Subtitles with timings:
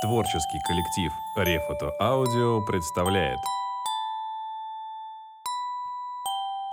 [0.00, 3.38] Творческий коллектив Рефото Аудио представляет.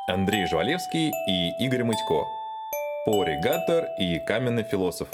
[0.08, 2.26] Андрей Жвалевский и Игорь Мытько.
[3.06, 5.10] Поригатор и Каменный философ.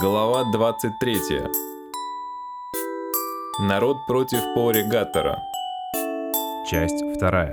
[0.00, 1.18] Глава 23
[3.60, 5.42] Народ против Поригатора
[6.70, 7.52] Часть вторая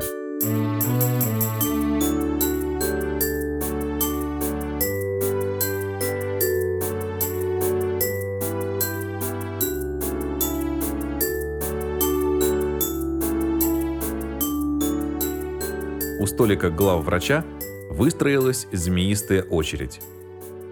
[16.25, 17.45] У столика главврача
[17.91, 20.01] выстроилась змеистая очередь.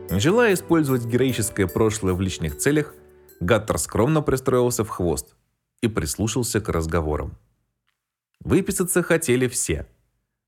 [0.09, 2.95] Желая использовать героическое прошлое в личных целях,
[3.39, 5.35] Гаттер скромно пристроился в хвост
[5.81, 7.37] и прислушался к разговорам.
[8.39, 9.85] Выписаться хотели все.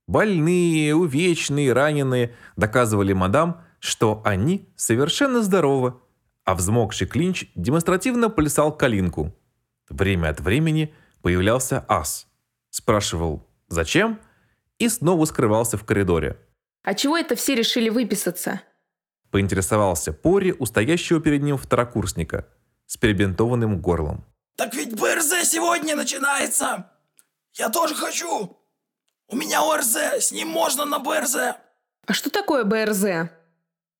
[0.07, 5.93] Больные, увечные, раненые доказывали мадам, что они совершенно здоровы,
[6.45, 9.35] а взмокший клинч демонстративно плясал калинку.
[9.87, 12.25] Время от времени появлялся ас.
[12.71, 14.19] Спрашивал «Зачем?»
[14.79, 16.37] И снова скрывался в коридоре.
[16.83, 18.61] А чего это все решили выписаться?
[19.31, 22.47] Поинтересовался Пори у стоящего перед ним второкурсника
[22.85, 24.23] с перебинтованным горлом.
[24.55, 26.91] Так ведь БРЗ сегодня начинается!
[27.53, 28.57] Я тоже хочу!
[29.27, 31.35] У меня ОРЗ, с ним можно на БРЗ!
[32.07, 33.29] А что такое БРЗ?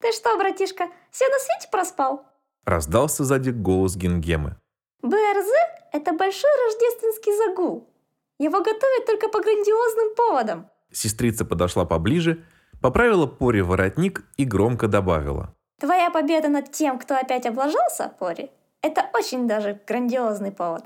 [0.02, 2.26] Ты что, братишка, все на свете проспал?
[2.66, 4.58] Раздался сзади голос Гингемы.
[5.02, 5.50] БРЗ–
[5.94, 7.90] это большой рождественский загул.
[8.40, 10.70] Его готовят только по грандиозным поводам.
[10.92, 12.44] Сестрица подошла поближе,
[12.82, 15.56] поправила Пори воротник и громко добавила.
[15.80, 18.50] Твоя победа над тем, кто опять облажался, Пори,
[18.82, 20.86] это очень даже грандиозный повод.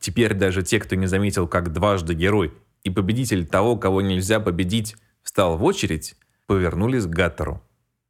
[0.00, 2.54] Теперь даже те, кто не заметил, как дважды герой
[2.84, 6.14] и победитель того, кого нельзя победить, встал в очередь,
[6.46, 7.60] повернулись к Гаттеру.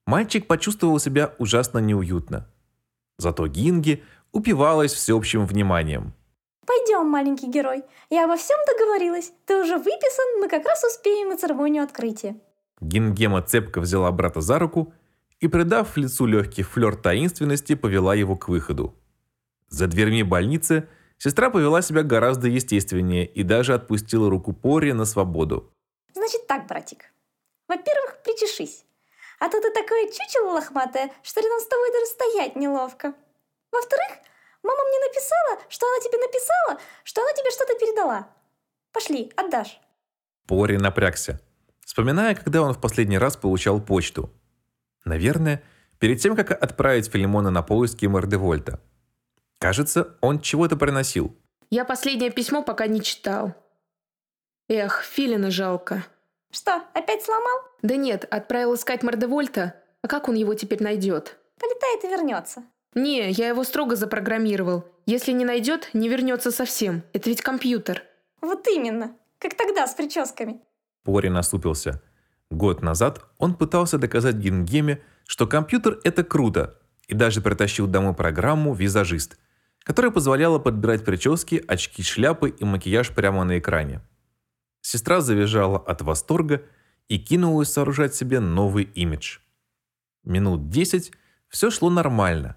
[0.07, 2.47] Мальчик почувствовал себя ужасно неуютно.
[3.19, 6.15] Зато Гинги упивалась всеобщим вниманием.
[6.69, 7.83] Пойдем, маленький герой.
[8.11, 9.33] Я обо всем договорилась.
[9.47, 12.37] Ты уже выписан, мы как раз успеем на церемонию открытия.
[12.83, 14.93] Гингема цепко взяла брата за руку
[15.41, 18.95] и, придав лицу легкий флер таинственности, повела его к выходу.
[19.69, 20.87] За дверьми больницы
[21.17, 25.73] сестра повела себя гораздо естественнее и даже отпустила руку Пори на свободу.
[26.13, 27.07] Значит так, братик.
[27.67, 28.85] Во-первых, причешись.
[29.41, 33.15] А то ты такое чучело лохматое, что рядом с тобой даже стоять неловко.
[33.73, 34.19] Во-вторых,
[34.63, 38.29] мама мне написала, что она тебе написала, что она тебе что-то передала.
[38.93, 39.81] Пошли, отдашь.
[40.47, 41.41] Пори напрягся,
[41.85, 44.31] вспоминая, когда он в последний раз получал почту.
[45.05, 45.63] Наверное,
[45.99, 48.81] перед тем, как отправить Филимона на поиски Мордевольта.
[49.59, 51.37] Кажется, он чего-то приносил.
[51.71, 53.55] Я последнее письмо пока не читал.
[54.69, 56.05] Эх, Филина жалко.
[56.51, 57.61] Что, опять сломал?
[57.83, 59.75] Да нет, отправил искать Мордевольта.
[60.03, 61.37] А как он его теперь найдет?
[61.59, 62.63] Полетает и вернется.
[62.99, 64.85] Не, я его строго запрограммировал.
[65.07, 67.05] Если не найдет, не вернется совсем.
[67.13, 68.03] Это ведь компьютер.
[68.41, 69.17] Вот именно.
[69.39, 70.61] Как тогда с прическами.
[71.05, 72.03] Пори насупился.
[72.51, 76.77] Год назад он пытался доказать Гингеме, что компьютер– это круто,
[77.07, 79.39] и даже притащил домой программу «Визажист»,
[79.85, 84.01] которая позволяла подбирать прически, очки, шляпы и макияж прямо на экране.
[84.81, 86.63] Сестра завизжала от восторга
[87.07, 89.39] и кинулась сооружать себе новый имидж.
[90.25, 91.13] Минут десять
[91.49, 92.57] все шло нормально.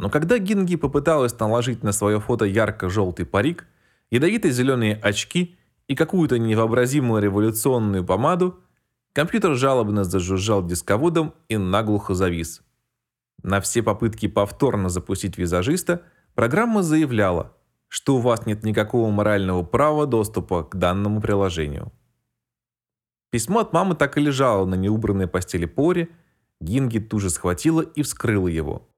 [0.00, 3.66] Но когда Гинги попыталась наложить на свое фото ярко-желтый парик,
[4.10, 8.60] ядовитые зеленые очки и какую-то невообразимую революционную помаду,
[9.12, 12.62] компьютер жалобно зажужжал дисководом и наглухо завис.
[13.42, 16.00] На все попытки повторно запустить визажиста
[16.34, 17.54] программа заявляла,
[17.88, 21.92] что у вас нет никакого морального права доступа к данному приложению.
[23.28, 26.08] Письмо от мамы так и лежало на неубранной постели Пори,
[26.58, 28.89] Гинги тут же схватила и вскрыла его.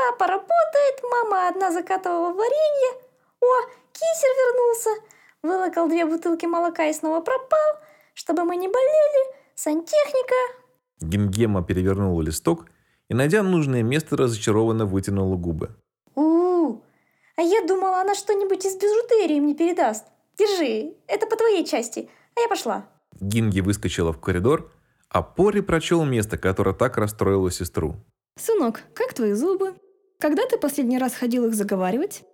[0.00, 3.02] Папа работает, мама одна закатывала варенье.
[3.42, 3.46] О,
[3.92, 4.90] кисер вернулся.
[5.42, 7.76] Вылокал две бутылки молока и снова пропал.
[8.14, 10.34] Чтобы мы не болели, сантехника.
[11.00, 12.66] Гингема перевернула листок
[13.10, 15.76] и, найдя нужное место, разочарованно вытянула губы.
[16.14, 16.78] у
[17.36, 20.06] а я думала, она что-нибудь из бижутерии мне передаст.
[20.38, 22.86] Держи, это по твоей части, а я пошла.
[23.20, 24.72] Гинги выскочила в коридор,
[25.10, 27.96] а Пори прочел место, которое так расстроило сестру.
[28.38, 29.74] Сынок, как твои зубы?
[30.20, 32.24] Когда ты последний раз ходил их заговаривать?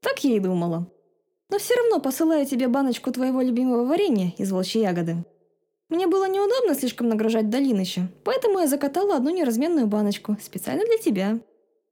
[0.00, 0.86] Так я и думала.
[1.50, 5.24] Но все равно посылаю тебе баночку твоего любимого варенья из волчьей ягоды.
[5.88, 11.40] Мне было неудобно слишком нагружать Долиныча, поэтому я закатала одну неразменную баночку, специально для тебя.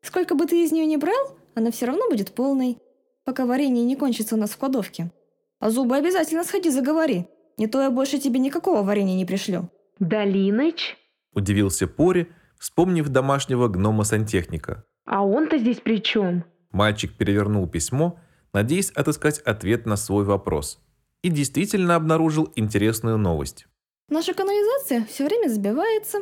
[0.02, 2.79] Сколько бы ты из нее ни брал, она все равно будет полной,
[3.25, 5.11] пока варенье не кончится у нас в кладовке.
[5.58, 7.26] А зубы обязательно сходи заговори,
[7.56, 9.69] не то я больше тебе никакого варенья не пришлю.
[9.99, 10.96] Долиныч?
[11.35, 14.85] Удивился Пори, вспомнив домашнего гнома-сантехника.
[15.05, 16.44] А он-то здесь при чем?
[16.73, 18.19] Мальчик перевернул письмо,
[18.52, 20.81] надеясь отыскать ответ на свой вопрос.
[21.23, 23.67] И действительно обнаружил интересную новость.
[24.08, 26.19] Наша канализация все время забивается.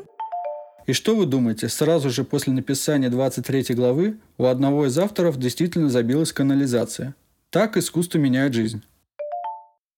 [0.86, 5.90] И что вы думаете, сразу же после написания 23 главы у одного из авторов действительно
[5.90, 7.14] забилась канализация.
[7.50, 8.82] Так искусство меняет жизнь.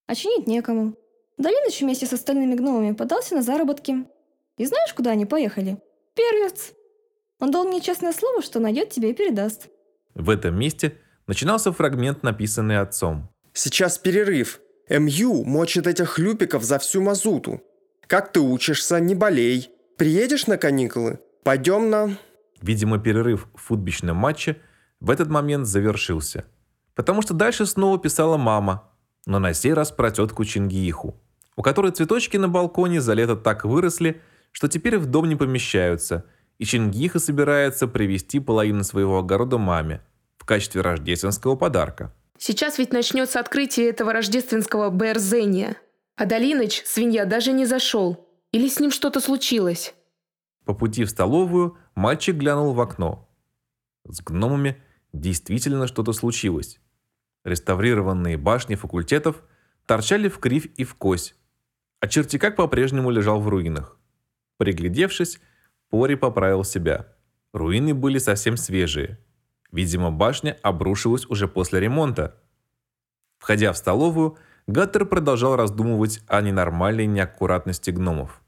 [0.07, 0.95] А чинить некому.
[1.37, 4.05] Долиныч вместе с остальными гномами подался на заработки.
[4.57, 5.77] И знаешь, куда они поехали?
[6.13, 6.73] Первец.
[7.41, 9.67] Он дал мне честное слово, что найдет тебя и передаст.
[10.13, 13.29] В этом месте начинался фрагмент, написанный отцом.
[13.51, 14.61] Сейчас перерыв.
[14.89, 17.61] МЮ мочит этих хлюпиков за всю мазуту.
[18.05, 19.71] Как ты учишься, не болей.
[19.97, 21.19] Приедешь на каникулы?
[21.43, 22.15] Пойдем на...
[22.61, 24.57] Видимо, перерыв в футбичном матче
[24.99, 26.45] в этот момент завершился.
[26.93, 28.91] Потому что дальше снова писала мама,
[29.25, 31.19] но на сей раз про тетку Чингииху,
[31.55, 34.21] у которой цветочки на балконе за лето так выросли,
[34.51, 36.25] что теперь в дом не помещаются,
[36.61, 39.99] и Чингиха собирается привезти половину своего огорода маме
[40.37, 42.13] в качестве рождественского подарка.
[42.37, 45.75] Сейчас ведь начнется открытие этого рождественского Берзения.
[46.17, 48.29] А Долиныч, свинья, даже не зашел.
[48.51, 49.95] Или с ним что-то случилось?
[50.63, 53.27] По пути в столовую мальчик глянул в окно.
[54.03, 54.77] С гномами
[55.13, 56.79] действительно что-то случилось.
[57.43, 59.41] Реставрированные башни факультетов
[59.87, 61.33] торчали в кривь и в кось,
[62.01, 63.97] а чертикак по-прежнему лежал в руинах.
[64.57, 65.39] Приглядевшись,
[65.91, 67.05] Пори поправил себя.
[67.53, 69.19] Руины были совсем свежие.
[69.73, 72.35] Видимо, башня обрушилась уже после ремонта.
[73.37, 78.41] Входя в столовую, Гаттер продолжал раздумывать о ненормальной неаккуратности гномов.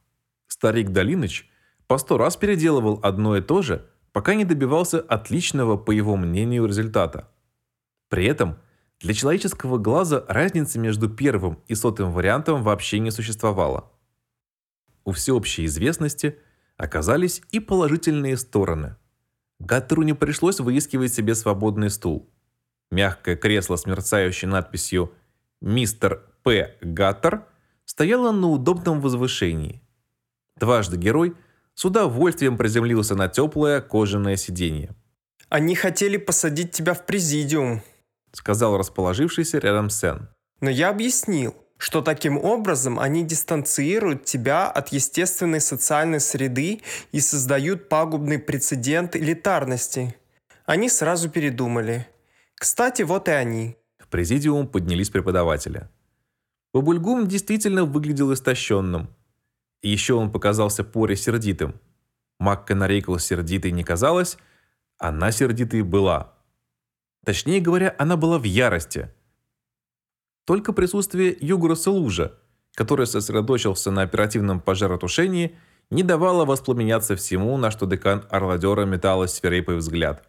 [0.48, 1.50] Старик Долиныч
[1.88, 6.66] по сто раз переделывал одно и то же, пока не добивался отличного, по его мнению,
[6.66, 7.30] результата.
[8.08, 8.58] При этом
[9.02, 13.92] для человеческого глаза разницы между первым и сотым вариантом вообще не существовало.
[15.04, 16.40] У всеобщей известности
[16.78, 18.96] оказались и положительные стороны.
[19.60, 22.30] Гаттеру не пришлось выискивать себе свободный стул.
[22.92, 25.14] Мягкое кресло с мерцающей надписью
[25.62, 26.76] «Мистер П.
[26.82, 27.46] Гаттер»
[27.86, 29.82] стояло на удобном возвышении.
[30.58, 31.36] Дважды герой
[31.74, 34.96] с удовольствием приземлился на теплое кожаное сиденье.
[35.50, 37.82] Они хотели посадить тебя в президиум,
[38.32, 40.30] сказал расположившийся рядом Сен.
[40.62, 46.82] но я объяснил, что таким образом они дистанцируют тебя от естественной социальной среды
[47.12, 50.16] и создают пагубный прецедент элитарности.
[50.66, 52.08] Они сразу передумали.
[52.56, 53.76] Кстати, вот и они.
[54.00, 55.90] В президиум поднялись преподаватели.
[56.74, 59.10] Бабульгум действительно выглядел истощенным.
[59.82, 61.82] И еще он показался Поре сердитым.
[62.40, 64.38] Макка Нарейкл сердитой не казалась,
[64.98, 66.34] она сердитой была.
[67.26, 69.10] Точнее говоря, она была в ярости.
[70.46, 72.34] Только присутствие Югуруса Лужа,
[72.76, 75.56] который сосредоточился на оперативном пожаротушении,
[75.90, 80.28] не давало воспламеняться всему, на что декан Орладера металась свирепый взгляд.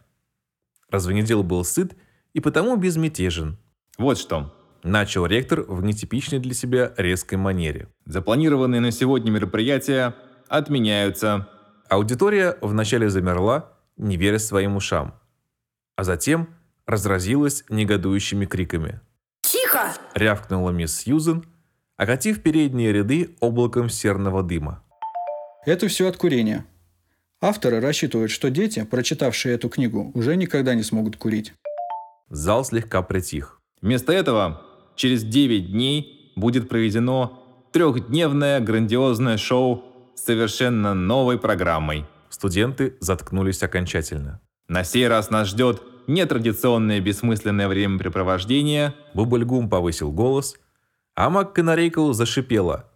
[0.90, 1.96] Развенедел был сыт
[2.32, 3.58] и потому безмятежен.
[3.99, 4.55] Вот что.
[4.82, 7.88] Начал ректор в нетипичной для себя резкой манере.
[8.05, 10.14] Запланированные на сегодня мероприятия
[10.49, 11.49] отменяются.
[11.88, 15.14] Аудитория вначале замерла, не веря своим ушам.
[15.96, 16.49] А затем
[16.87, 19.00] разразилась негодующими криками.
[19.74, 19.92] Тихо!
[20.14, 21.44] Рявкнула мисс Сьюзен,
[21.96, 24.82] окатив передние ряды облаком серного дыма.
[25.66, 26.64] Это все от курения.
[27.40, 31.54] Авторы рассчитывают, что дети, прочитавшие эту книгу, уже никогда не смогут курить.
[32.31, 33.60] Зал слегка притих.
[33.82, 34.62] Вместо этого
[34.94, 42.06] через 9 дней будет проведено трехдневное грандиозное шоу с совершенно новой программой.
[42.28, 44.40] Студенты заткнулись окончательно.
[44.69, 48.94] На сей раз нас ждет нетрадиционное бессмысленное времяпрепровождение.
[49.15, 50.56] Бубльгум повысил голос,
[51.15, 52.91] а Макканарейкл зашипела,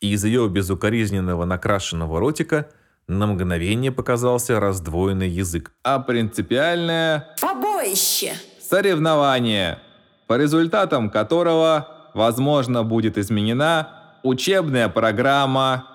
[0.00, 2.68] и из ее безукоризненного накрашенного ротика
[3.08, 5.72] на мгновение показался раздвоенный язык.
[5.82, 8.34] А принципиальное Побоище!
[8.60, 9.80] соревнование,
[10.26, 15.88] по результатам которого, возможно, будет изменена учебная программа.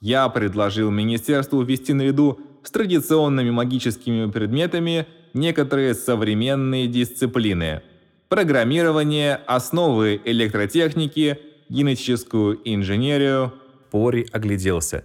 [0.00, 7.82] Я предложил министерству ввести наряду с традиционными магическими предметами некоторые современные дисциплины.
[8.28, 11.38] Программирование, основы электротехники,
[11.68, 13.52] генетическую инженерию.
[13.90, 15.04] Пори огляделся.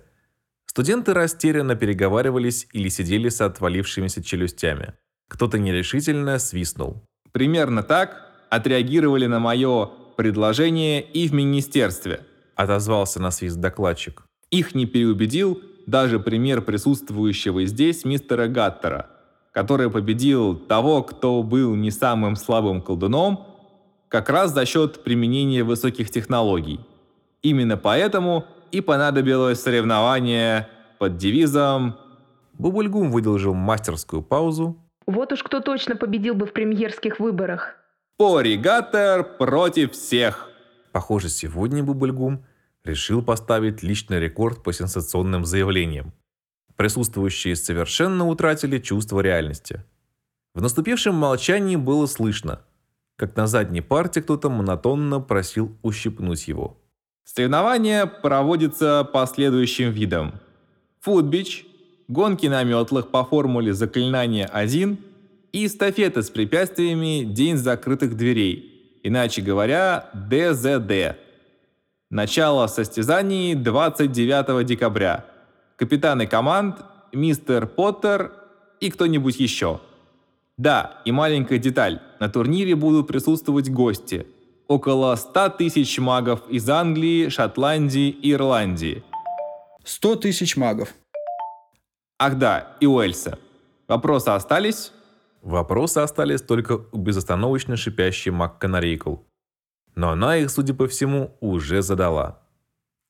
[0.65, 4.93] Студенты растерянно переговаривались или сидели с отвалившимися челюстями.
[5.27, 7.03] Кто-то нерешительно свистнул.
[7.31, 12.21] Примерно так отреагировали на мое предложение и в министерстве.
[12.55, 14.23] Отозвался на свист докладчик.
[14.49, 19.09] Их не переубедил даже пример присутствующего здесь мистера Гаттера,
[19.51, 23.47] который победил того, кто был не самым слабым колдуном,
[24.07, 26.79] как раз за счет применения высоких технологий.
[27.41, 30.67] Именно поэтому и понадобилось соревнование
[30.99, 31.97] под девизом
[32.53, 34.77] Бубульгум выдержал мастерскую паузу.
[35.07, 37.75] Вот уж кто точно победил бы в премьерских выборах.
[38.17, 40.49] Пори Гаттер против всех.
[40.91, 42.45] Похоже, сегодня Бубульгум
[42.83, 46.13] решил поставить личный рекорд по сенсационным заявлениям.
[46.81, 49.83] Присутствующие совершенно утратили чувство реальности.
[50.55, 52.61] В наступившем молчании было слышно,
[53.17, 56.79] как на задней парте кто-то монотонно просил ущипнуть его.
[57.23, 60.41] Соревнование проводится по следующим видам.
[61.01, 61.67] Футбич,
[62.07, 64.97] гонки на метлах по формуле заклинания 1
[65.51, 71.15] и эстафета с препятствиями День закрытых дверей, иначе говоря, ДЗД.
[72.09, 75.27] Начало состязаний 29 декабря.
[75.81, 78.33] Капитаны команд– мистер Поттер
[78.79, 79.81] и кто-нибудь еще.
[80.55, 81.99] Да, и маленькая деталь.
[82.19, 84.27] На турнире будут присутствовать гости.
[84.67, 89.03] Около 100 тысяч магов из Англии, Шотландии и Ирландии.
[89.83, 90.93] 100 тысяч магов.
[92.19, 93.39] Ах да, и Уэльса.
[93.87, 94.91] Вопросы остались?
[95.41, 99.15] Вопросы остались только у безостановочно шипящей МакКонарейкл.
[99.95, 102.39] Но она их, судя по всему, уже задала.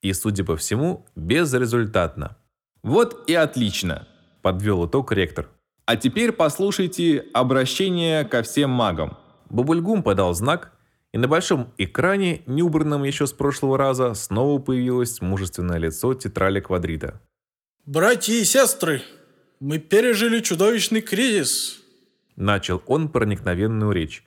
[0.01, 2.37] И, судя по всему, безрезультатно.
[2.83, 4.07] Вот и отлично,
[4.41, 5.49] подвел итог ректор.
[5.85, 9.17] А теперь послушайте обращение ко всем магам.
[9.49, 10.71] Бабульгум подал знак,
[11.11, 16.59] и на большом экране, не убранном еще с прошлого раза, снова появилось мужественное лицо тетрали
[16.59, 17.21] квадрита.
[17.85, 19.01] Братья и сестры,
[19.59, 21.81] мы пережили чудовищный кризис.
[22.35, 24.23] Начал он проникновенную речь,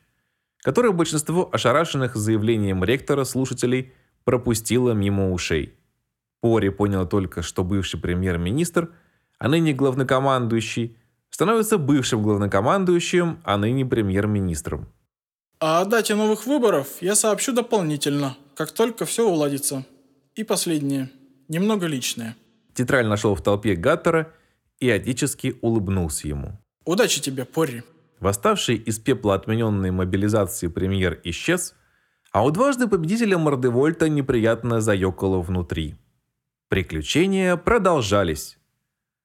[0.58, 3.92] которую большинство ошарашенных заявлением ректора слушателей
[4.24, 5.74] пропустило мимо ушей.
[6.44, 8.90] Пори понял только, что бывший премьер-министр,
[9.38, 10.94] а ныне главнокомандующий,
[11.30, 14.92] становится бывшим главнокомандующим, а ныне премьер-министром.
[15.58, 19.86] А о дате новых выборов я сообщу дополнительно, как только все уладится.
[20.34, 21.08] И последнее,
[21.48, 22.36] немного личное.
[22.74, 24.30] Тетраль нашел в толпе Гаттера
[24.80, 26.60] и отечески улыбнулся ему.
[26.84, 27.84] Удачи тебе, Порри.
[28.20, 31.74] Восставший из пепла отмененной мобилизации премьер исчез,
[32.32, 35.94] а у дважды победителя Мордевольта неприятно заёкало внутри.
[36.68, 38.58] Приключения продолжались.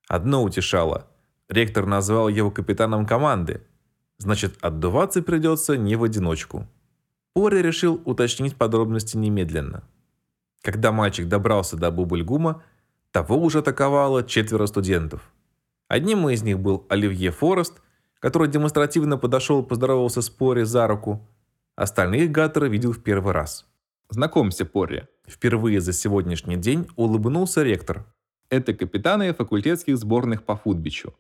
[0.08, 1.08] Одно утешало.
[1.48, 3.66] Ректор назвал его капитаном команды.
[4.18, 6.68] Значит, отдуваться придется не в одиночку.
[7.34, 9.84] Пори решил уточнить подробности немедленно.
[10.62, 12.62] Когда мальчик добрался до Бубльгума,
[13.12, 15.32] того уже атаковало четверо студентов.
[15.88, 17.82] Одним из них был Оливье Форест,
[18.20, 21.26] который демонстративно подошел поздоровался с Пори за руку.
[21.76, 23.69] Остальных Гаттера видел в первый раз.
[24.10, 25.08] Знакомься, Порри.
[25.28, 28.06] Впервые за сегодняшний день улыбнулся ректор.
[28.50, 31.14] Это капитаны факультетских сборных по футбичу.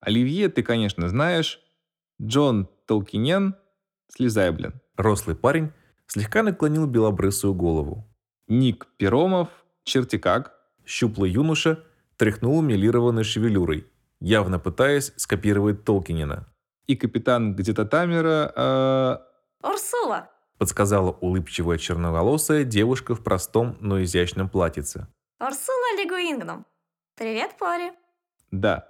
[0.00, 1.60] Оливье ты, конечно, знаешь.
[2.20, 3.56] Джон Толкинен,
[4.08, 4.80] слезай, блин.
[4.96, 5.72] Рослый парень
[6.06, 8.08] слегка наклонил белобрысую голову.
[8.46, 9.48] Ник Перомов,
[9.82, 10.54] черти как.
[10.84, 11.84] Щуплый юноша
[12.16, 13.86] тряхнул милированной шевелюрой,
[14.20, 16.46] явно пытаясь скопировать Толкинена.
[16.86, 18.52] И капитан где-то Тамера...
[18.54, 19.16] Э...
[19.66, 20.30] Урсула.
[20.58, 25.08] Подсказала улыбчивая черноволосая девушка в простом, но изящном платьице.
[25.40, 26.66] Урсула Легуингном.
[27.16, 27.92] Привет, Пори.
[28.50, 28.88] Да,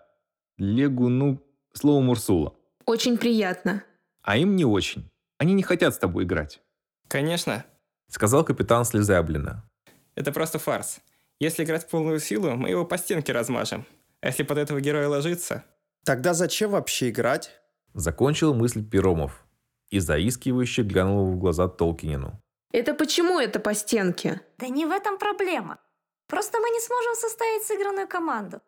[0.59, 1.43] Легу, ну,
[1.73, 2.55] словом Урсула.
[2.85, 3.85] Очень приятно.
[4.23, 5.09] А им не очень.
[5.39, 6.61] Они не хотят с тобой играть.
[7.09, 7.65] Конечно.
[8.09, 9.65] Сказал капитан Слезаблина.
[10.15, 11.01] Это просто фарс.
[11.41, 13.87] Если играть в полную силу, мы его по стенке размажем.
[14.21, 15.65] А если под этого героя ложиться...
[16.05, 17.53] Тогда зачем вообще играть?
[17.95, 19.47] Закончил мысль Перомов
[19.93, 22.41] и заискивающе глянул в глаза Толкинину.
[22.73, 24.41] Это почему это по стенке?
[24.59, 25.79] Да не в этом проблема.
[26.27, 28.61] Просто мы не сможем составить сыгранную команду.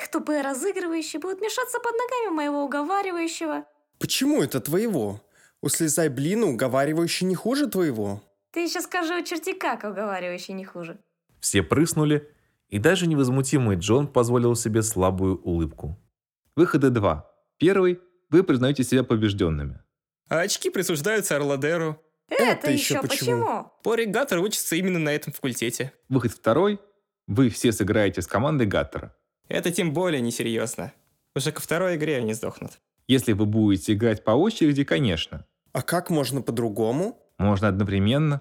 [0.00, 3.64] Их тупые разыгрывающие будут мешаться под ногами моего уговаривающего.
[3.98, 5.20] Почему это твоего?
[5.60, 8.22] У слезай блина уговаривающий не хуже твоего.
[8.52, 10.98] Ты еще скажи у черти как уговаривающий не хуже.
[11.40, 12.30] Все прыснули,
[12.68, 15.98] и даже невозмутимый Джон позволил себе слабую улыбку.
[16.54, 17.28] Выходы два.
[17.58, 18.00] Первый–
[18.30, 19.80] вы признаете себя побежденными.
[20.32, 22.00] А очки присуждаются Орладеру.
[22.30, 23.44] Это, Это еще почему?
[23.44, 23.72] почему?
[23.82, 25.92] Пори Гаттер учится именно на этом факультете.
[26.08, 26.80] Выход второй–
[27.26, 29.14] вы все сыграете с командой Гаттера.
[29.48, 30.94] Это тем более несерьезно.
[31.36, 32.80] Уже ко второй игре они сдохнут.
[33.08, 35.44] Если вы будете играть по очереди, конечно.
[35.74, 37.18] А как можно по-другому?
[37.36, 38.40] Можно одновременно.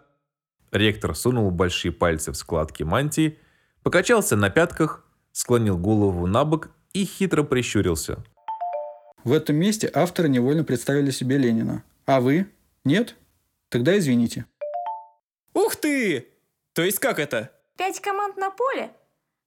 [0.71, 3.37] Ректор сунул большие пальцы в складки мантии,
[3.83, 8.23] покачался на пятках, склонил голову на бок и хитро прищурился.
[9.23, 11.83] В этом месте авторы невольно представили себе Ленина.
[12.05, 12.47] А вы?
[12.83, 13.15] Нет?
[13.69, 14.45] Тогда извините.
[15.53, 16.27] Ух ты!
[16.73, 17.51] То есть как это?
[17.77, 18.91] Пять команд на поле?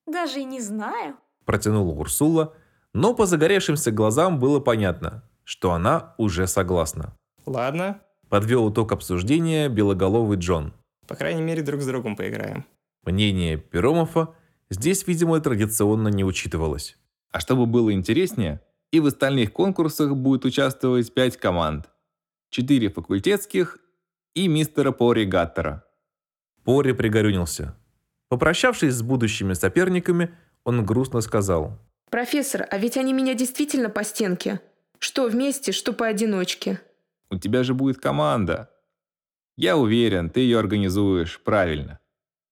[0.06, 1.16] Даже и не знаю.
[1.44, 2.54] Протянула Урсула,
[2.92, 7.16] но по загоревшимся глазам было понятно, что она уже согласна.
[7.44, 8.00] Ладно.
[8.28, 10.72] Подвел итог обсуждения белоголовый Джон.
[11.06, 12.64] По крайней мере, друг с другом поиграем.
[13.04, 14.34] Мнение Перомова
[14.70, 16.96] здесь, видимо, традиционно не учитывалось.
[17.30, 18.60] А чтобы было интереснее,
[18.92, 21.90] и в остальных конкурсах будет участвовать пять команд.
[22.50, 23.78] Четыре факультетских
[24.34, 25.84] и мистера Пори Гаттера.
[26.64, 27.76] Пори пригорюнился.
[28.28, 31.78] Попрощавшись с будущими соперниками, он грустно сказал.
[32.10, 34.60] «Профессор, а ведь они меня действительно по стенке.
[34.98, 36.80] Что вместе, что поодиночке».
[37.30, 38.70] У тебя же будет команда.
[39.56, 41.98] Я уверен, ты ее организуешь правильно.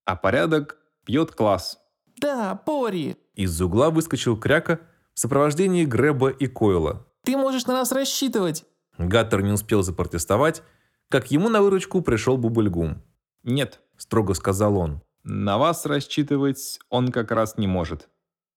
[0.05, 1.79] А порядок пьет класс.
[2.17, 4.81] Да, Пори, Из угла выскочил Кряка
[5.23, 7.07] сопровождении Грэба и Койла.
[7.25, 8.65] ты можешь на нас рассчитывать.
[8.99, 10.63] Гаттер не успел запротестовать,
[11.09, 13.03] как ему на выручку пришел Бубульгум.
[13.43, 15.01] Нет, Строго сказал он.
[15.25, 18.09] на вас рассчитывать он как раз не может.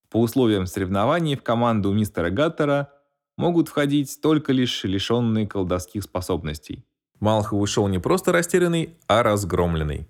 [0.10, 2.90] По условиям соревнований в команду мистера Гаттера
[3.38, 6.84] могут входить только лишь лишенные колдовских способностей.
[7.20, 10.08] Малхов ушел не просто растерянный, а разгромленный.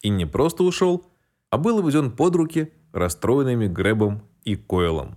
[0.00, 1.06] И не просто ушел,
[1.50, 5.16] а был уведен под руки расстроенными Грэбом и Койлом.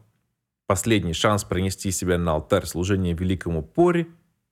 [0.68, 4.08] Последний шанс принести себя на алтарь служения великому Пори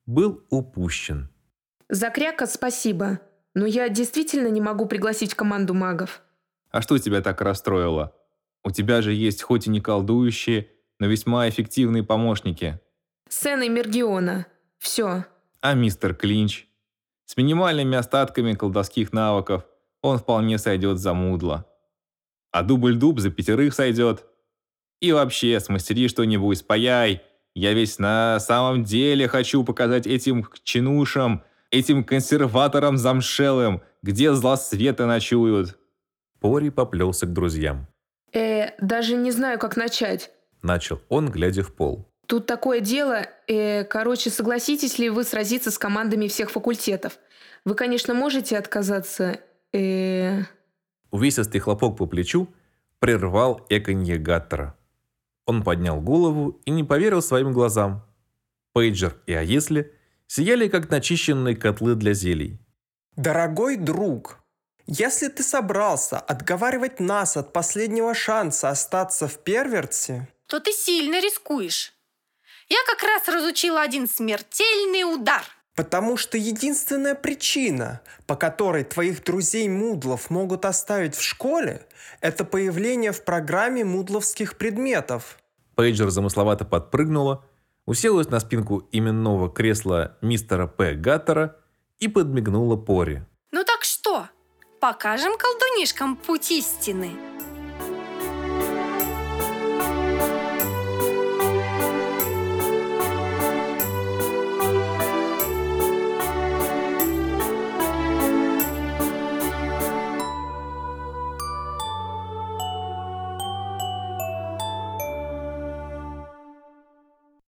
[0.05, 1.29] был упущен.
[1.89, 3.19] За кряка спасибо,
[3.53, 6.21] но я действительно не могу пригласить команду магов.
[6.71, 8.15] А что тебя так расстроило?
[8.63, 12.79] У тебя же есть хоть и не колдующие, но весьма эффективные помощники.
[13.29, 14.45] Сен и Мергиона.
[14.77, 15.25] Все.
[15.61, 16.67] А мистер Клинч?
[17.25, 19.65] С минимальными остатками колдовских навыков
[20.01, 21.65] он вполне сойдет за мудло.
[22.51, 24.25] А дубль-дуб за пятерых сойдет.
[25.03, 27.23] И вообще, смастери что-нибудь, спаяй.
[27.55, 35.05] Я весь на самом деле хочу показать этим чинушам, этим консерваторам замшелым, где зла света
[35.05, 35.77] ночуют.
[36.39, 37.85] Пори поплелся к друзьям.
[38.31, 40.31] Э, даже не знаю, как начать.
[40.61, 42.07] Начал он, глядя в пол.
[42.25, 47.19] Тут такое дело, э, короче, согласитесь ли вы сразиться с командами всех факультетов?
[47.65, 49.37] Вы, конечно, можете отказаться,
[49.73, 50.43] э...
[51.11, 52.47] Увесистый хлопок по плечу
[52.99, 54.77] прервал эконье Гаттера.
[55.45, 58.05] Он поднял голову и не поверил своим глазам.
[58.73, 59.93] Пейджер и А если
[60.27, 62.59] сияли, как начищенные котлы для зелий.
[63.15, 64.39] Дорогой друг,
[64.87, 71.93] если ты собрался отговаривать нас от последнего шанса остаться в Перверте, то ты сильно рискуешь.
[72.69, 75.43] Я как раз разучила один смертельный удар.
[75.75, 81.87] потому что единственная причина, по которой твоих друзей Мудлов могут оставить в школе,
[82.21, 85.39] это появление в программе мудловских предметов.
[85.75, 87.43] Пейджер замысловато подпрыгнула,
[87.85, 90.93] уселась на спинку именного кресла мистера П.
[90.93, 91.57] Гаттера
[91.99, 93.23] и подмигнула Пори.
[93.51, 94.27] Ну так что,
[94.79, 97.32] покажем колдунишкам путь истины?